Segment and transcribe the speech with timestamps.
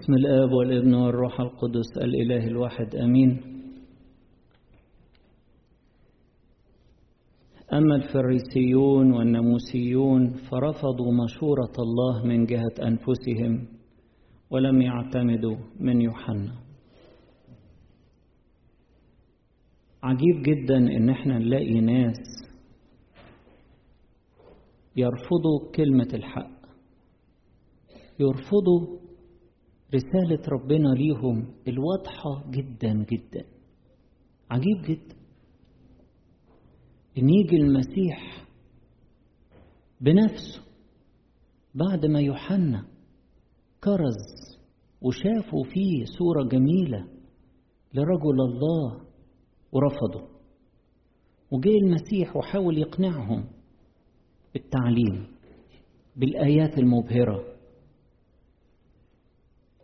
[0.00, 3.40] بسم الآب والابن والروح القدس الإله الواحد أمين.
[7.72, 13.68] أما الفريسيون والناموسيون فرفضوا مشورة الله من جهة أنفسهم
[14.50, 16.54] ولم يعتمدوا من يوحنا.
[20.02, 22.18] عجيب جدا إن إحنا نلاقي ناس
[24.96, 26.58] يرفضوا كلمة الحق
[28.20, 28.97] يرفضوا
[29.94, 33.44] رسالة ربنا ليهم الواضحة جدا جدا.
[34.50, 35.16] عجيب جدا.
[37.18, 38.46] إن يجي المسيح
[40.00, 40.62] بنفسه
[41.74, 42.84] بعد ما يوحنا
[43.84, 44.58] كرز
[45.02, 47.08] وشافوا فيه صورة جميلة
[47.94, 49.00] لرجل الله
[49.72, 50.28] ورفضوا
[51.50, 53.48] وجاء المسيح وحاول يقنعهم
[54.54, 55.26] بالتعليم
[56.16, 57.57] بالآيات المبهرة.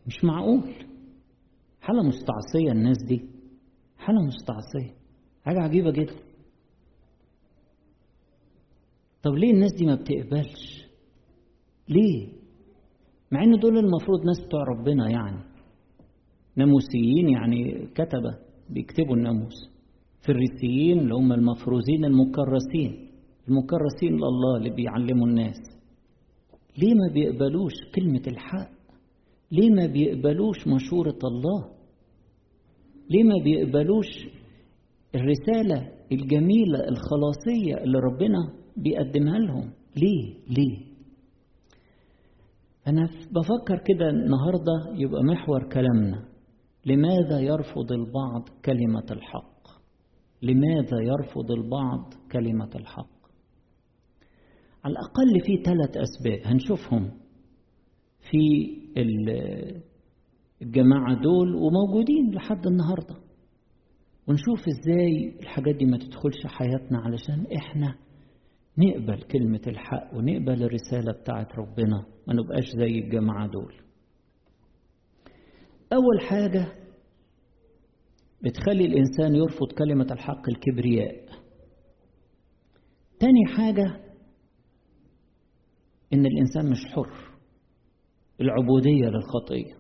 [0.07, 0.75] مش معقول.
[1.81, 3.21] حالة مستعصية الناس دي.
[3.99, 4.95] حالة مستعصية.
[5.45, 6.15] حاجة عجيبة جدا.
[9.23, 10.85] طب ليه الناس دي ما بتقبلش؟
[11.89, 12.29] ليه؟
[13.33, 15.45] مع إن دول المفروض ناس بتوع ربنا يعني.
[16.57, 18.39] ناموسيين يعني كتبة
[18.71, 19.71] بيكتبوا الناموس.
[20.27, 23.11] فريسيين اللي هم المفروزين المكرسين.
[23.49, 25.57] المكرسين لله اللي بيعلموا الناس.
[26.79, 28.74] ليه ما بيقبلوش كلمة الحق؟
[29.53, 31.71] ليه ما بيقبلوش مشورة الله؟
[33.11, 34.07] ليه ما بيقبلوش
[35.15, 38.39] الرسالة الجميلة الخلاصية اللي ربنا
[38.77, 40.95] بيقدمها لهم؟ ليه؟ ليه؟
[42.87, 46.29] أنا بفكر كده النهاردة يبقى محور كلامنا.
[46.87, 49.55] لماذا يرفض البعض كلمة الحق؟
[50.43, 53.15] لماذا يرفض البعض كلمة الحق؟
[54.85, 57.11] على الأقل في ثلاث أسباب هنشوفهم.
[58.31, 58.75] في
[60.63, 63.17] الجماعة دول وموجودين لحد النهاردة.
[64.29, 67.95] ونشوف إزاي الحاجات دي ما تدخلش حياتنا علشان إحنا
[68.79, 73.75] نقبل كلمة الحق ونقبل الرسالة بتاعت ربنا ما نبقاش زي الجماعة دول.
[75.93, 76.67] أول حاجة
[78.45, 81.25] بتخلي الإنسان يرفض كلمة الحق الكبرياء.
[83.21, 84.01] تاني حاجة
[86.13, 87.34] إن الإنسان مش حر.
[88.41, 89.75] العبودية للخطية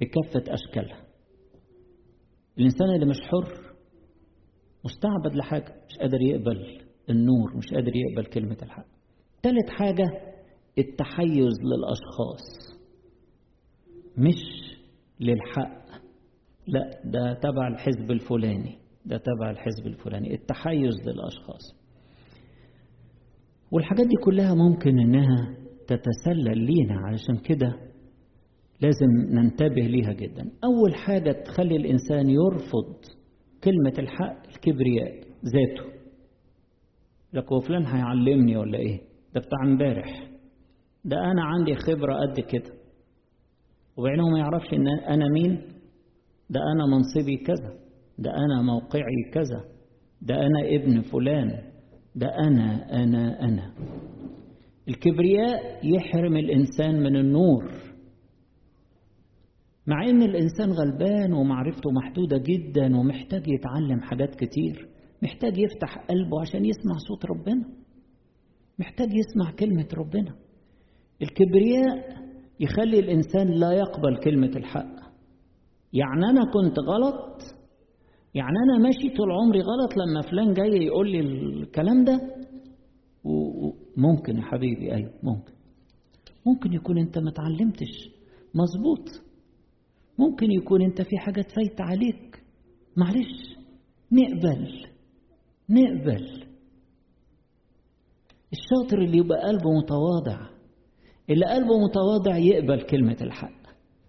[0.00, 1.04] بكافة أشكالها.
[2.58, 3.74] الإنسان اللي مش حر
[4.84, 8.86] مستعبد لحاجة مش قادر يقبل النور مش قادر يقبل كلمة الحق.
[9.42, 10.04] ثالث حاجة
[10.78, 12.78] التحيز للأشخاص.
[14.18, 14.74] مش
[15.20, 15.88] للحق
[16.66, 20.34] لا ده تبع الحزب الفلاني ده تبع الحزب الفلاني.
[20.34, 21.78] التحيز للأشخاص.
[23.72, 25.57] والحاجات دي كلها ممكن إنها
[25.88, 27.76] تتسلل لينا علشان كده
[28.80, 30.50] لازم ننتبه ليها جدا.
[30.64, 32.96] أول حاجة تخلي الإنسان يرفض
[33.64, 35.12] كلمة الحق الكبرياء
[35.44, 35.98] ذاته.
[37.32, 39.00] لك هو فلان هيعلمني ولا إيه؟
[39.34, 40.28] ده بتاع امبارح.
[41.04, 42.72] ده أنا عندي خبرة قد كده.
[43.96, 45.62] وبعدين ما يعرفش إن أنا مين؟
[46.50, 47.74] ده أنا منصبي كذا.
[48.18, 49.64] ده أنا موقعي كذا.
[50.22, 51.62] ده أنا ابن فلان.
[52.14, 53.72] ده أنا أنا أنا.
[54.88, 57.64] الكبرياء يحرم الإنسان من النور.
[59.86, 64.88] مع إن الإنسان غلبان ومعرفته محدودة جدا ومحتاج يتعلم حاجات كتير
[65.22, 67.64] محتاج يفتح قلبه عشان يسمع صوت ربنا
[68.78, 70.34] محتاج يسمع كلمة ربنا.
[71.22, 72.18] الكبرياء
[72.60, 74.94] يخلي الإنسان لا يقبل كلمة الحق.
[75.92, 77.42] يعني أنا كنت غلط؟
[78.34, 82.20] يعني أنا ماشي طول عمري غلط لما فلان جاي يقول لي الكلام ده؟
[83.98, 85.52] وممكن يا حبيبي أيوه ممكن.
[86.46, 88.10] ممكن يكون أنت ما اتعلمتش
[88.54, 89.22] مظبوط.
[90.18, 92.42] ممكن يكون أنت في حاجات فايتة عليك.
[92.96, 93.56] معلش.
[94.12, 94.86] نقبل.
[95.70, 96.44] نقبل.
[98.52, 100.48] الشاطر اللي يبقى قلبه متواضع.
[101.30, 103.58] اللي قلبه متواضع يقبل كلمة الحق.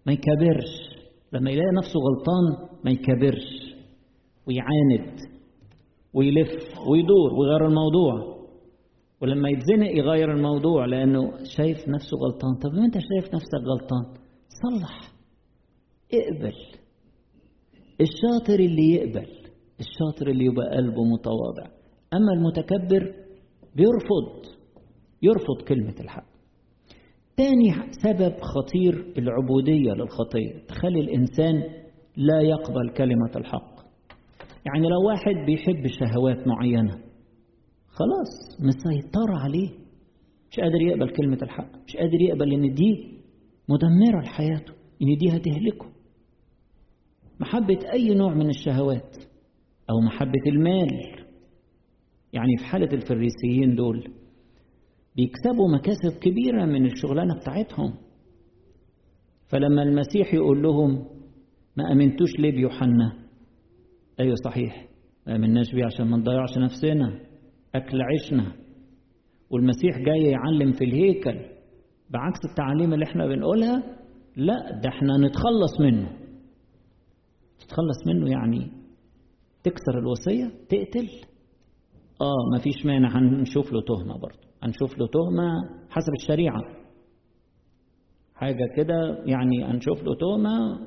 [0.05, 0.99] ما يكبرش.
[1.33, 3.75] لما يلاقي نفسه غلطان ما يكبرش.
[4.47, 5.19] ويعاند.
[6.13, 6.79] ويلف.
[6.87, 7.33] ويدور.
[7.33, 8.38] ويغير الموضوع.
[9.21, 12.55] ولما يتزنق يغير الموضوع لأنه شايف نفسه غلطان.
[12.55, 14.05] طب ما أنت شايف نفسك غلطان؟
[14.63, 15.11] صلح.
[16.13, 16.53] اقبل.
[18.01, 19.27] الشاطر اللي يقبل
[19.79, 21.65] الشاطر اللي يبقى قلبه متواضع.
[22.13, 23.13] أما المتكبر
[23.75, 24.55] بيرفض
[25.21, 26.25] يرفض كلمة الحق.
[27.37, 31.63] تاني سبب خطير العبودية للخطية تخلي الإنسان
[32.17, 33.79] لا يقبل كلمة الحق.
[34.65, 37.08] يعني لو واحد بيحب شهوات معينة
[37.99, 39.69] خلاص مسيطرة عليه.
[40.51, 43.17] مش قادر يقبل كلمة الحق مش قادر يقبل إن دي
[43.69, 45.85] مدمرة لحياته إن دي هتهلكه.
[47.39, 49.17] محبة أي نوع من الشهوات
[49.89, 50.89] أو محبة المال
[52.33, 54.13] يعني في حالة الفريسيين دول
[55.15, 57.93] بيكسبوا مكاسب كبيرة من الشغلانة بتاعتهم.
[59.47, 61.05] فلما المسيح يقول لهم
[61.77, 63.13] ما أمنتوش ليه بيوحنا؟
[64.19, 64.87] أيوة صحيح
[65.27, 67.28] ما أمناش بيه عشان ما نضيعش نفسنا.
[67.75, 68.51] أكل عيشنا.
[69.49, 71.39] والمسيح جاي يعلم في الهيكل
[72.09, 73.83] بعكس التعاليم اللي إحنا بنقولها
[74.35, 76.09] لا ده إحنا نتخلص منه.
[77.59, 78.71] تتخلص منه يعني
[79.63, 81.07] تكسر الوصية تقتل.
[82.21, 84.39] آه مفيش مانع هنشوف له تهمة برضه.
[84.63, 85.49] هنشوف له تهمة
[85.89, 86.61] حسب الشريعة.
[88.35, 90.79] حاجة كده يعني هنشوف له تهمة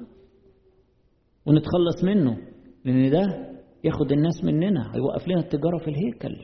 [1.47, 2.39] ونتخلص منه
[2.85, 3.53] لأن ده
[3.85, 6.37] ياخد الناس مننا هيوقف لنا التجارة في الهيكل.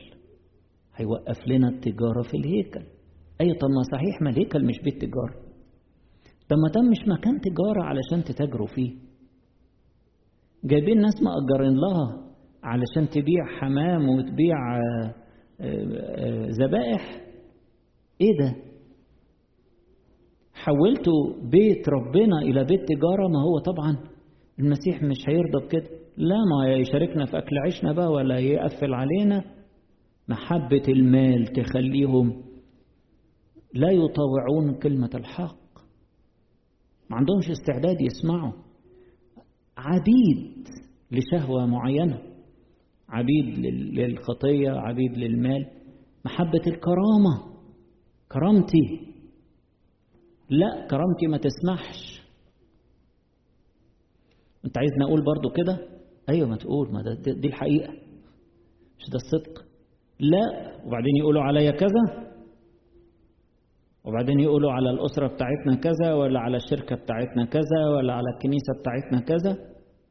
[0.99, 2.81] هيوقف لنا التجارة في الهيكل.
[3.41, 5.33] أي طب ما صحيح ما الهيكل مش بيت تجارة.
[6.49, 8.91] طب ما ده مش مكان تجارة علشان تتاجروا فيه.
[10.63, 12.25] جايبين ناس مأجرين لها
[12.63, 14.57] علشان تبيع حمام وتبيع
[16.61, 17.21] ذبائح.
[18.21, 18.55] إيه ده؟
[20.53, 23.97] حولتوا بيت ربنا إلى بيت تجارة؟ ما هو طبعا
[24.59, 25.89] المسيح مش هيرضى بكده.
[26.17, 29.43] لا ما يشاركنا في أكل عيشنا بقى ولا يقفل علينا.
[30.29, 32.43] محبة المال تخليهم
[33.73, 35.59] لا يطاوعون كلمة الحق.
[37.09, 38.53] ما عندهمش استعداد يسمعوا.
[39.77, 40.67] عبيد
[41.11, 42.21] لشهوة معينة.
[43.09, 43.59] عبيد
[43.99, 45.71] للخطية عبيد للمال.
[46.25, 47.59] محبة الكرامة.
[48.31, 49.13] كرامتي.
[50.49, 52.21] لا كرامتي ما تسمحش.
[54.65, 55.87] انت عايزني أقول برضو كده؟
[56.29, 57.93] أيوه ما تقول ما ده دي الحقيقة.
[58.99, 59.68] مش ده الصدق.
[60.19, 60.75] لا.
[60.85, 62.29] وبعدين يقولوا عليا كذا.
[64.03, 69.19] وبعدين يقولوا على الأسرة بتاعتنا كذا ولا على الشركة بتاعتنا كذا ولا على الكنيسة بتاعتنا
[69.21, 69.57] كذا.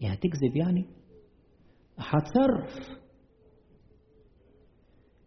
[0.00, 0.86] يعني هتكذب يعني.
[1.98, 2.98] هتصرف.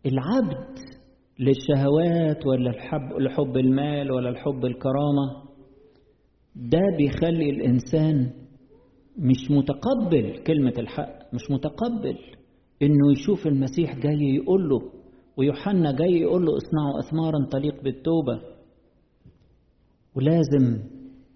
[0.06, 0.78] العبد
[1.39, 5.44] للشهوات ولا الحب لحب المال ولا الحب الكرامة
[6.56, 8.34] ده بيخلي الإنسان
[9.18, 12.18] مش متقبل كلمة الحق مش متقبل.
[12.81, 14.92] إنه يشوف المسيح جاي يقول له
[15.38, 18.42] ويوحنا جاي يقول له اصنعوا أثمارا تليق بالتوبة.
[20.16, 20.83] ولازم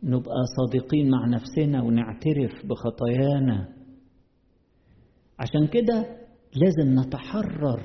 [0.04, 3.76] نبقى صادقين مع نفسنا ونعترف بخطايانا.
[5.40, 6.18] عشان كده
[6.56, 7.82] لازم نتحرر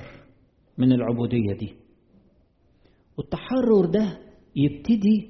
[0.77, 1.73] من العبودية دي.
[3.17, 4.17] والتحرر ده
[4.55, 5.29] يبتدي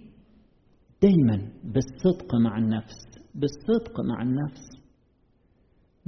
[1.01, 2.97] دايما بالصدق مع النفس
[3.35, 4.61] بالصدق مع النفس.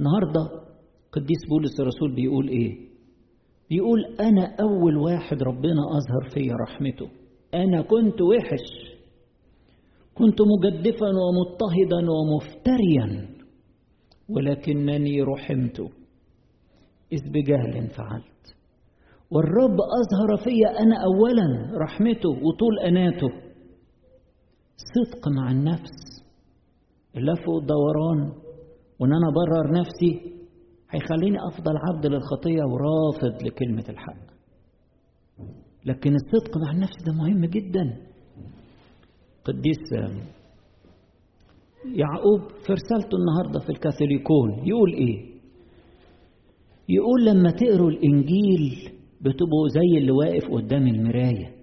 [0.00, 0.73] النهارده
[1.14, 2.94] قديس بولس الرسول بيقول إيه؟
[3.70, 7.08] بيقول أنا أول واحد ربنا أظهر فيا رحمته.
[7.54, 8.94] أنا كنت وحش.
[10.14, 13.28] كنت مجدفا ومضطهدا ومفتريا.
[14.28, 15.80] ولكنني رحمت.
[17.12, 18.56] إذ بجهل فعلت.
[19.30, 23.28] والرب أظهر في أنا أولا رحمته وطول أناته.
[24.76, 26.24] صدق مع النفس.
[27.16, 28.32] اللف والدوران
[29.00, 30.34] وإن أنا أبرر نفسي
[30.94, 34.34] هيخليني أفضل عبد للخطية ورافض لكلمة الحق.
[35.84, 37.96] لكن الصدق مع النفس ده مهم جدا.
[39.44, 39.92] قديس
[41.94, 45.34] يعقوب في رسالته النهارده في الكاثوليكون يقول إيه؟
[46.88, 51.54] يقول لما تقروا الإنجيل بتبقوا زي اللي واقف قدام المراية.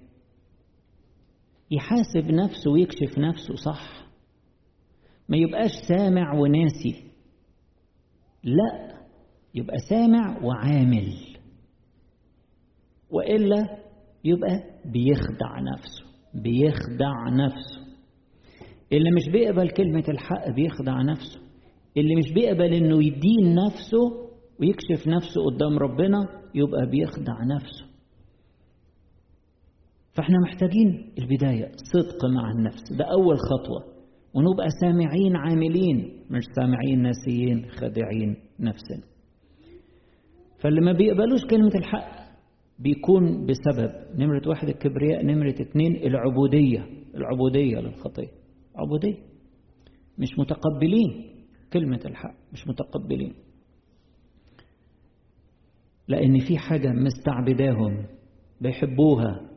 [1.71, 4.05] يحاسب نفسه ويكشف نفسه صح؟
[5.29, 7.03] ما يبقاش سامع وناسي.
[8.43, 9.00] لا.
[9.55, 11.13] يبقى سامع وعامل.
[13.09, 13.77] وإلا
[14.23, 17.81] يبقى بيخدع نفسه بيخدع نفسه.
[18.91, 21.39] اللي مش بيقبل كلمة الحق بيخدع نفسه.
[21.97, 24.29] اللي مش بيقبل إنه يدين نفسه
[24.59, 26.19] ويكشف نفسه قدام ربنا
[26.55, 27.85] يبقى بيخدع نفسه.
[30.13, 32.93] فإحنا محتاجين البداية صدق مع النفس.
[32.93, 33.91] ده أول خطوة.
[34.33, 39.10] ونبقى سامعين عاملين مش سامعين ناسيين خادعين نفسنا.
[40.61, 42.21] فاللي ما بيقبلوش كلمة الحق
[42.79, 48.31] بيكون بسبب نمرة واحد الكبرياء نمرة اتنين العبودية العبودية للخطية.
[48.75, 49.17] عبودية.
[50.17, 51.35] مش متقبلين
[51.73, 53.33] كلمة الحق مش متقبلين.
[56.07, 58.05] لأن في حاجة مستعبداهم
[58.61, 59.49] بيحبوها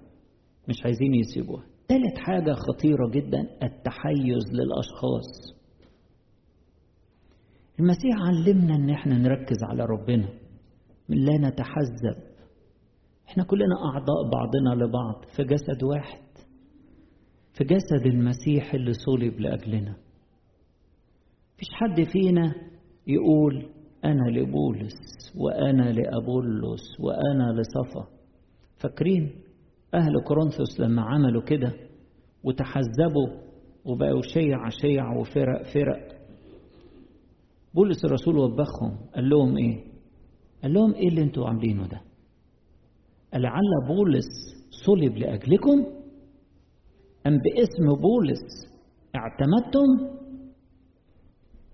[0.68, 1.64] مش عايزين يسيبوها.
[1.88, 5.54] تالت حاجة خطيرة جدا التحيز للأشخاص.
[7.80, 10.28] المسيح علمنا إن إحنا نركز على ربنا.
[11.08, 12.22] من لا نتحزب.
[13.28, 16.24] إحنا كلنا أعضاء بعضنا لبعض في جسد واحد
[17.54, 19.96] في جسد المسيح اللي صلب لأجلنا.
[21.56, 22.54] فيش حد فينا
[23.06, 23.66] يقول
[24.04, 24.94] أنا لبولس
[25.36, 28.08] وأنا لأبولس وأنا لصفا.
[28.76, 29.30] فاكرين
[29.94, 31.72] أهل كورنثوس لما عملوا كده
[32.44, 33.28] وتحزبوا
[33.84, 36.14] وبقوا شيع شيع وفرق فرق؟
[37.74, 39.93] بولس الرسول وبخهم قال لهم إيه؟
[40.64, 42.00] قال لهم إيه اللي أنتوا عاملينه ده؟
[43.34, 44.26] لعل بولس
[44.86, 45.78] صلب لأجلكم
[47.26, 48.40] أم باسم بولس
[49.16, 50.14] اعتمدتم؟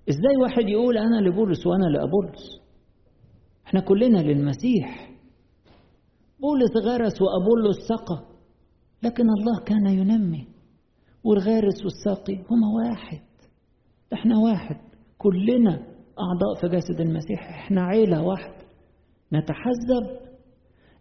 [0.09, 2.61] إزاي واحد يقول أنا لبولس وأنا لأبولس؟
[3.66, 5.11] إحنا كلنا للمسيح.
[6.40, 8.25] بولس غرس وأبولس سقى
[9.02, 10.47] لكن الله كان ينمي
[11.25, 13.20] والغارس والساقي هما واحد.
[14.12, 14.76] إحنا واحد
[15.18, 15.70] كلنا
[16.20, 18.60] أعضاء في جسد المسيح إحنا عيلة واحدة.
[19.32, 20.30] نتحزب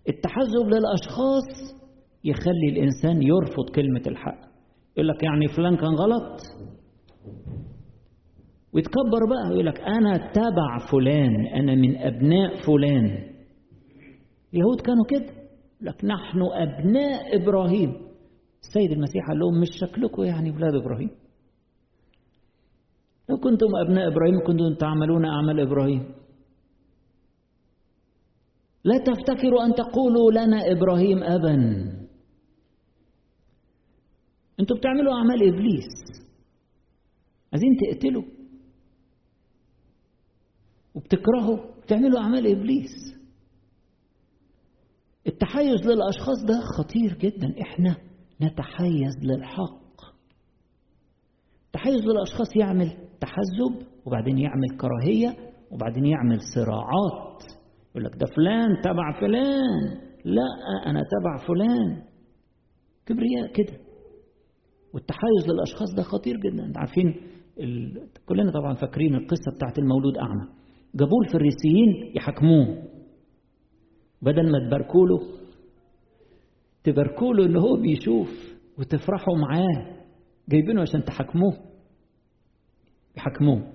[0.09, 1.79] التحزب للأشخاص
[2.23, 4.49] يخلي الإنسان يرفض كلمة الحق.
[4.97, 6.39] يقول لك يعني فلان كان غلط.
[8.73, 13.05] ويتكبر بقى يقول لك أنا تبع فلان أنا من أبناء فلان.
[14.53, 15.39] اليهود كانوا كده.
[15.81, 17.93] لك نحن أبناء إبراهيم.
[18.61, 21.09] السيد المسيح قال لهم مش شكلكم يعني ولاد إبراهيم؟
[23.29, 26.03] لو كنتم أبناء إبراهيم كنتم تعملون أعمال إبراهيم.
[28.83, 31.55] لا تفتكروا أن تقولوا لنا إبراهيم أبا.
[34.59, 35.89] أنتوا بتعملوا أعمال إبليس.
[37.53, 38.23] عايزين تقتلوا.
[40.95, 43.15] وبتكرهوا بتعملوا أعمال إبليس.
[45.27, 47.61] التحيز للأشخاص ده خطير جدا.
[47.61, 47.95] إحنا
[48.41, 49.79] نتحيز للحق.
[51.65, 52.87] التحيز للأشخاص يعمل
[53.21, 57.58] تحزب وبعدين يعمل كراهية وبعدين يعمل صراعات.
[57.91, 60.01] يقول لك ده فلان تبع فلان.
[60.25, 60.47] لا
[60.85, 62.03] أنا تبع فلان.
[63.05, 63.77] كبرياء كده.
[64.93, 66.65] والتحيز للأشخاص ده خطير جدا.
[66.65, 67.15] انت عارفين
[67.59, 68.07] ال...
[68.25, 70.47] كلنا طبعا فاكرين القصة بتاعت المولود أعمى.
[70.95, 72.83] جابوه الفريسيين يحاكموه
[74.21, 75.19] بدل ما تباركوا له
[76.83, 78.29] تباركوا له إن هو بيشوف
[78.79, 79.99] وتفرحوا معاه.
[80.49, 81.53] جايبينه عشان تحاكموه
[83.17, 83.73] يحاكموه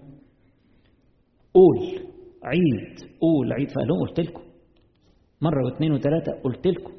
[1.54, 2.03] قول.
[2.44, 3.10] عيد.
[3.20, 4.42] قول عيد فقال لهم قلت لكم.
[5.40, 6.92] مرة واثنين وثلاثة قلت لكم.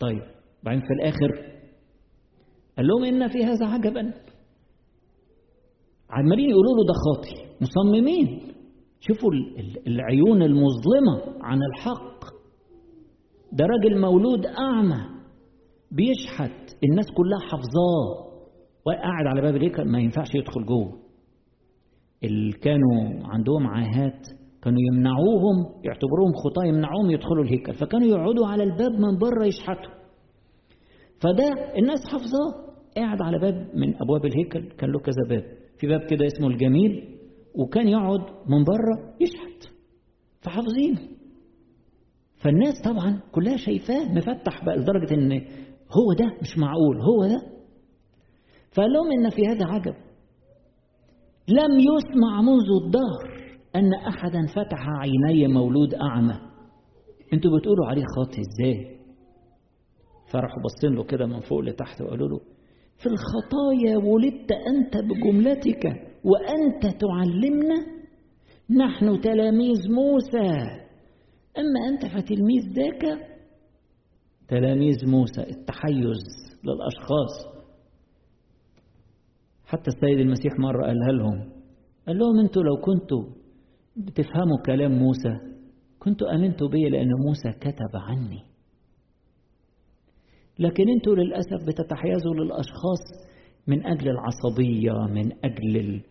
[0.00, 0.22] طيب
[0.62, 1.52] بعدين في الآخر
[2.76, 4.14] قال لهم إن في هذا عجبا.
[6.10, 8.40] عمالين يقولوا له ده خاطي مصممين.
[9.00, 9.30] شوفوا
[9.86, 12.24] العيون المظلمة عن الحق.
[13.52, 15.06] ده راجل مولود أعمى.
[15.90, 16.76] بيشحت.
[16.84, 18.32] الناس كلها حافظاه.
[18.86, 20.98] وقاعد على باب الهيكل ما ينفعش يدخل جوه.
[22.24, 24.26] اللي كانوا عندهم عاهات
[24.62, 29.92] كانوا يمنعوهم يعتبروهم خطاة يمنعوهم يدخلوا الهيكل فكانوا يقعدوا على الباب من بره يشحتوا.
[31.20, 35.44] فده الناس حافظاه قاعد على باب من أبواب الهيكل كان له كذا باب.
[35.78, 37.18] في باب كده اسمه الجميل
[37.54, 39.72] وكان يقعد من بره يشحت.
[40.40, 41.00] فحافظينه.
[42.36, 45.32] فالناس طبعا كلها شايفاه مفتح بقى لدرجة إن
[45.96, 47.42] هو ده مش معقول هو ده.
[48.72, 49.94] فقال لهم إن في هذا عجب.
[51.48, 53.31] لم يسمع منذ الدهر
[53.76, 56.34] أن احدا فتح عيني مولود أعمى.
[57.32, 58.98] أنتوا بتقولوا عليه خاطي إزاي؟
[60.32, 62.40] فراحوا باصين له كده من فوق لتحت وقالوا له
[62.98, 65.84] في الخطايا ولدت أنت بجملتك
[66.24, 68.02] وأنت تعلمنا
[68.70, 70.48] نحن تلاميذ موسى.
[71.58, 73.28] أما أنت فتلميذ ذاك
[74.48, 76.22] تلاميذ موسى التحيز
[76.64, 77.52] للأشخاص.
[79.66, 81.52] حتى السيد المسيح مرة قالها لهم
[82.06, 83.41] قال لهم أنتوا لو كنتوا
[83.96, 85.38] بتفهموا كلام موسى؟
[85.98, 88.42] كنتوا امنتوا بي لأن موسى كتب عني.
[90.58, 93.02] لكن أنتوا للأسف بتتحيزوا للأشخاص
[93.66, 96.02] من أجل العصبية من أجل.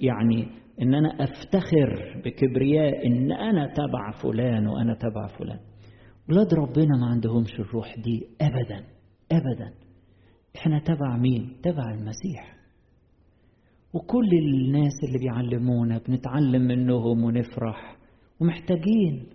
[0.00, 0.46] يعني
[0.82, 5.58] إن أنا أفتخر بكبرياء إن أنا تبع فلان وأنا تبع فلان.
[6.30, 8.84] ولاد ربنا ما عندهمش الروح دي ابدا
[9.32, 9.74] ابدا.
[10.56, 12.63] إحنا تبع مين؟ تبع المسيح.
[13.94, 17.96] وكل الناس اللي بيعلمونا بنتعلم منهم ونفرح
[18.40, 19.26] ومحتاجين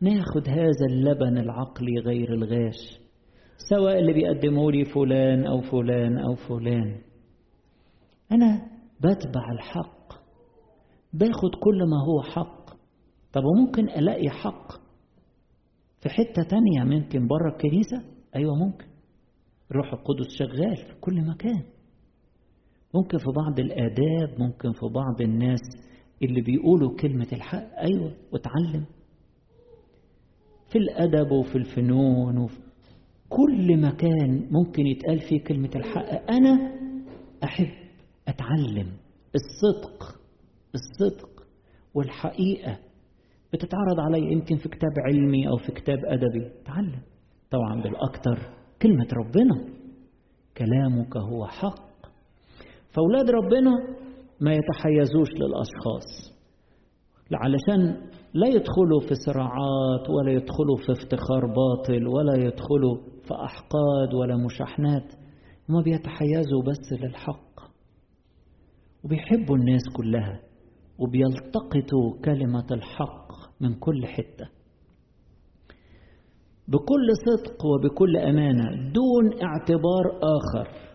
[0.00, 3.00] ناخد هذا اللبن العقلي غير الغاش
[3.70, 7.00] سواء اللي بيقدموا لي فلان أو فلان أو فلان.
[8.32, 8.66] أنا
[9.00, 10.12] بتبع الحق
[11.12, 12.70] باخد كل ما هو حق.
[13.32, 14.72] طب وممكن ألاقي حق
[16.02, 18.04] في حتة تانية ممكن بره الكنيسة؟
[18.36, 18.86] أيوه ممكن.
[19.70, 21.62] الروح القدس شغال في كل مكان.
[22.94, 25.60] ممكن في بعض الآداب ممكن في بعض الناس
[26.22, 27.78] اللي بيقولوا كلمة الحق.
[27.78, 28.84] أيوة وتعلم
[30.72, 32.58] في الأدب وفي الفنون وفي
[33.28, 36.30] كل مكان ممكن يتقال فيه كلمة الحق.
[36.30, 36.72] أنا
[37.44, 37.70] أحب
[38.28, 38.92] أتعلم
[39.34, 40.18] الصدق
[40.74, 41.42] الصدق
[41.94, 42.78] والحقيقة.
[43.52, 46.50] بتتعرض علي يمكن في كتاب علمي أو في كتاب أدبي.
[46.64, 47.02] تعلم
[47.50, 48.38] طبعا بالأكثر
[48.82, 49.64] كلمة ربنا.
[50.56, 51.87] كلامك هو حق.
[52.98, 53.70] فأولاد ربنا
[54.40, 56.38] ما يتحيزوش للأشخاص.
[57.32, 64.36] علشان لا يدخلوا في صراعات ولا يدخلوا في افتخار باطل ولا يدخلوا في أحقاد ولا
[64.36, 65.12] مشاحنات.
[65.68, 67.60] هما بيتحيزوا بس للحق.
[69.04, 70.40] وبيحبوا الناس كلها
[70.98, 73.28] وبيلتقطوا كلمة الحق
[73.60, 74.48] من كل حتة.
[76.68, 80.87] بكل صدق وبكل أمانة دون اعتبار آخر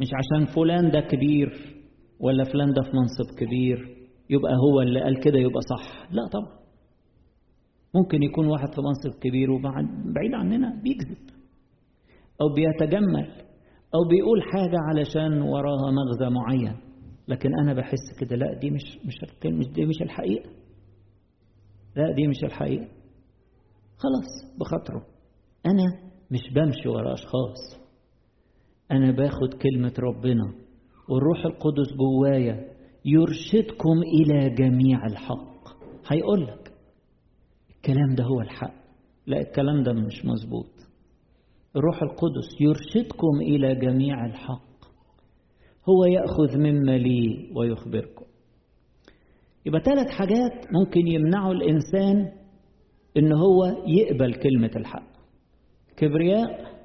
[0.00, 1.76] مش عشان فلان ده كبير
[2.20, 3.96] ولا فلان ده في منصب كبير
[4.30, 6.12] يبقى هو اللي قال كده يبقى صح.
[6.12, 6.60] لا طبعا.
[7.94, 11.30] ممكن يكون واحد في منصب كبير وبعيد عننا بيكذب
[12.40, 13.26] أو بيتجمل
[13.94, 16.76] أو بيقول حاجة علشان وراها مغزى معين.
[17.28, 19.14] لكن أنا بحس كده لا دي مش مش
[19.46, 20.50] مش دي مش الحقيقة.
[21.96, 22.88] لا دي مش الحقيقة.
[23.98, 25.06] خلاص بخاطره.
[25.66, 27.79] أنا مش بمشي ورا أشخاص.
[28.92, 30.54] أنا باخد كلمة ربنا
[31.08, 32.68] والروح القدس جوايا
[33.04, 35.68] يرشدكم إلى جميع الحق.
[36.12, 36.72] هيقول لك
[37.76, 38.74] الكلام ده هو الحق.
[39.26, 40.70] لا الكلام ده مش مظبوط.
[41.76, 44.70] الروح القدس يرشدكم إلى جميع الحق.
[45.88, 48.24] هو يأخذ مما لي ويخبركم.
[49.66, 52.32] يبقى ثلاث حاجات ممكن يمنعوا الإنسان
[53.16, 55.10] إن هو يقبل كلمة الحق.
[55.96, 56.79] كبرياء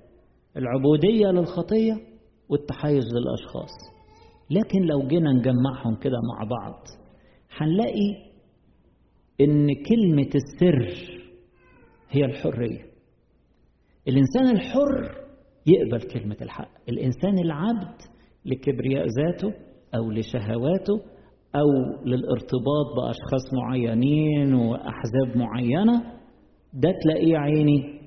[0.58, 1.94] العبودية للخطية
[2.50, 3.72] والتحيز للأشخاص.
[4.50, 6.84] لكن لو جينا نجمعهم كده مع بعض
[7.58, 8.16] هنلاقي
[9.42, 11.10] إن كلمة السر
[12.10, 12.86] هي الحرية.
[14.08, 15.18] الإنسان الحر
[15.68, 16.70] يقبل كلمة الحق.
[16.90, 17.96] الإنسان العبد
[18.46, 19.54] لكبرياء ذاته
[19.96, 20.94] أو لشهواته
[21.56, 21.68] أو
[22.06, 26.04] للارتباط بأشخاص معينين وأحزاب معينة
[26.74, 28.02] ده تلاقيه عيني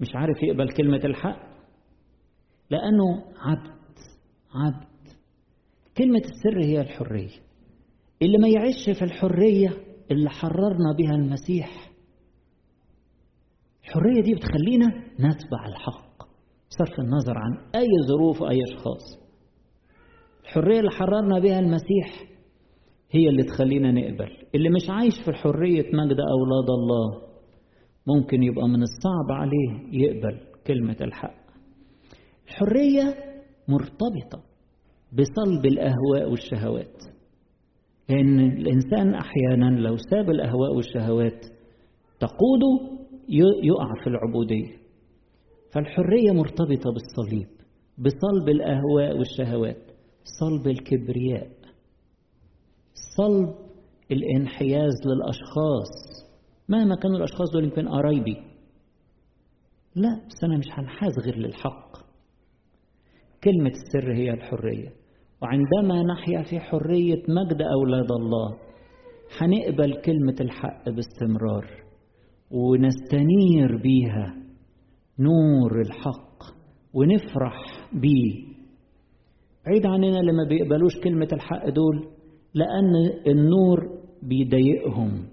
[0.00, 1.43] مش عارف يقبل كلمة الحق.
[2.70, 3.74] لأنه عبد
[4.54, 4.84] عبد.
[5.98, 7.28] كلمة السر هي الحرية.
[8.22, 9.68] اللي ما يعيش في الحرية
[10.10, 11.90] اللي حررنا بها المسيح.
[13.84, 14.86] الحرية دي بتخلينا
[15.20, 16.14] نتبع الحق
[16.70, 19.18] بصرف النظر عن أي ظروف أي أشخاص.
[20.44, 22.24] الحرية اللي حررنا بها المسيح
[23.10, 24.30] هي اللي تخلينا نقبل.
[24.54, 27.22] اللي مش عايش في حرية مجد أولاد الله
[28.06, 31.43] ممكن يبقى من الصعب عليه يقبل كلمة الحق.
[32.54, 33.14] الحرية
[33.68, 34.42] مرتبطة
[35.12, 37.02] بصلب الأهواء والشهوات.
[38.08, 41.46] لأن الإنسان أحيانا لو ساب الأهواء والشهوات
[42.20, 42.98] تقوده
[43.62, 44.76] يقع في العبودية.
[45.72, 47.48] فالحرية مرتبطة بالصليب
[47.98, 49.82] بصلب الأهواء والشهوات
[50.40, 51.48] صلب الكبرياء
[53.16, 53.54] صلب
[54.10, 56.24] الانحياز للأشخاص.
[56.68, 58.36] مهما كانوا الأشخاص دول يمكن قرايبي.
[59.94, 62.03] لا بس أنا مش هنحاز غير للحق.
[63.44, 64.88] كلمة السر هي الحرية.
[65.42, 68.56] وعندما نحيا في حرية مجد أولاد الله
[69.40, 71.66] هنقبل كلمة الحق باستمرار
[72.50, 74.34] ونستنير بيها
[75.18, 76.42] نور الحق
[76.94, 78.54] ونفرح بيه.
[79.66, 82.08] بعيد عننا اللي ما بيقبلوش كلمة الحق دول
[82.54, 82.94] لأن
[83.26, 85.24] النور بيضايقهم.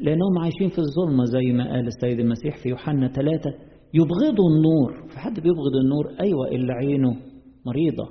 [0.00, 3.50] لأنهم عايشين في الظلمة زي ما قال السيد المسيح في يوحنا ثلاثة
[3.94, 5.08] يبغضوا النور.
[5.08, 7.16] في حد بيبغض النور؟ أيوة اللي عينه
[7.66, 8.08] مريضة.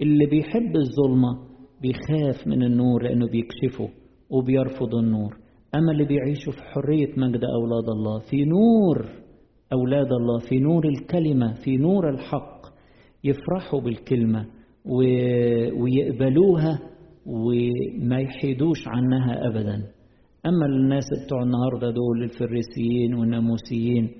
[0.00, 1.48] اللي بيحب الظلمة
[1.82, 3.88] بيخاف من النور لأنه بيكشفه
[4.30, 5.36] وبيرفض النور.
[5.74, 9.08] أما اللي بيعيشوا في حرية مجد أولاد الله في نور
[9.72, 12.58] أولاد الله في نور الكلمة في نور الحق
[13.24, 14.46] يفرحوا بالكلمة
[15.80, 16.78] ويقبلوها
[17.26, 19.74] وما يحيدوش عنها أبدا.
[20.46, 24.10] أما الناس بتوع النهاردة دول الفريسيين والناموسيين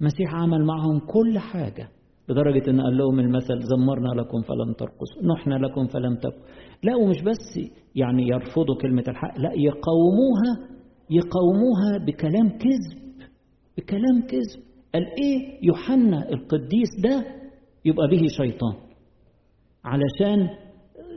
[0.00, 1.88] المسيح عمل معهم كل حاجة
[2.28, 6.40] لدرجة أن قال لهم المثل زمرنا لكم فلم ترقصوا نحنا لكم فلم تبقوا
[6.82, 10.70] لا ومش بس يعني يرفضوا كلمة الحق لا يقاوموها
[11.10, 13.00] يقاوموها بكلام كذب
[13.78, 14.62] بكلام كذب.
[14.94, 17.24] قال إيه؟ يوحنا القديس ده
[17.84, 18.74] يبقى به شيطان
[19.84, 20.48] علشان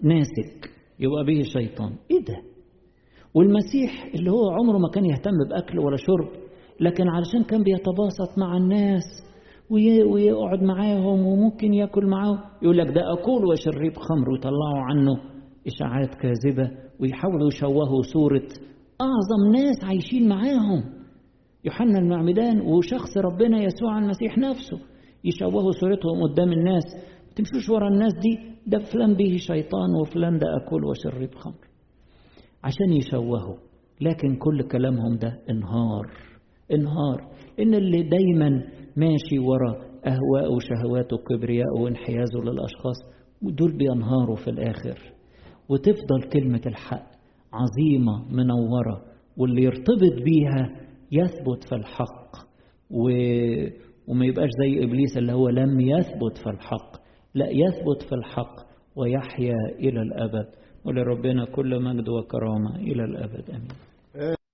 [0.04, 0.70] ناسك
[1.00, 1.96] يبقى به شيطان.
[2.12, 2.42] إيه ده؟
[3.34, 6.43] والمسيح اللي هو عمره ما كان يهتم بأكل ولا شرب
[6.84, 9.04] لكن علشان كان بيتباسط مع الناس
[10.12, 15.12] ويقعد معاهم وممكن ياكل معاهم يقول لك ده اكل وشرب خمر ويطلعوا عنه
[15.68, 18.48] إشاعات كاذبة ويحاولوا يشوهوا صورة
[19.02, 20.84] أعظم ناس عايشين معاهم.
[21.66, 24.80] يوحنا المعمدان وشخص ربنا يسوع المسيح نفسه
[25.24, 26.84] يشوهوا صورتهم قدام الناس.
[27.36, 31.68] تمشوش ورا الناس دي ده فلان به شيطان وفلان ده أكل وشرب خمر.
[32.64, 33.56] عشان يشوهوا
[34.02, 36.12] لكن كل كلامهم ده إنهار.
[36.72, 37.32] إنهار.
[37.60, 38.50] إن اللي دايما
[38.98, 39.76] ماشي ورا
[40.08, 42.96] أهواء وشهوات وكبرياء وانحيازه للأشخاص
[43.42, 45.00] دول بينهاروا في الآخر.
[45.70, 47.06] وتفضل كلمة الحق
[47.54, 49.02] عظيمة منورة
[49.38, 50.70] واللي يرتبط بيها
[51.12, 52.36] يثبت في الحق.
[52.92, 53.10] و...
[54.08, 57.04] وما يبقاش زي إبليس اللي هو لم يثبت في الحق.
[57.36, 58.56] لا يثبت في الحق
[58.96, 60.46] ويحيا إلى الأبد.
[60.86, 63.50] ولربنا كل مجد وكرامة إلى الأبد.
[63.50, 63.93] أمين.